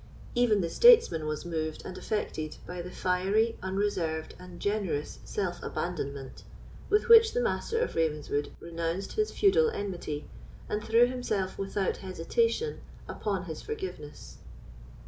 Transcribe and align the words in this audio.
Even 0.33 0.61
the 0.61 0.69
statesman 0.71 1.27
was 1.27 1.45
moved 1.45 1.85
and 1.85 1.95
affected 1.95 2.57
by 2.65 2.81
the 2.81 2.89
fiery, 2.89 3.55
unreserved, 3.61 4.33
and 4.39 4.59
generous 4.59 5.19
self 5.25 5.61
abandonment 5.61 6.41
with 6.89 7.07
which 7.07 7.33
the 7.35 7.39
Master 7.39 7.77
of 7.77 7.93
Ravenswood 7.93 8.51
renounced 8.59 9.13
his 9.13 9.29
feudal 9.29 9.69
enmity, 9.69 10.27
and 10.67 10.83
threw 10.83 11.05
himself 11.05 11.59
without 11.59 11.97
hesitation 11.97 12.79
upon 13.07 13.43
his 13.45 13.61
forgiveness. 13.61 14.37